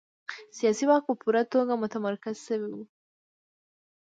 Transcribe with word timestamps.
سیاسي 0.57 0.83
واک 0.87 1.03
په 1.07 1.13
پوره 1.21 1.43
توګه 1.53 1.73
متمرکز 1.81 2.37
شوی 2.47 2.69
و. 2.75 2.81